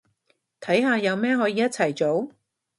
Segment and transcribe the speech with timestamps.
[0.61, 2.31] 睇下有咩可以一齊做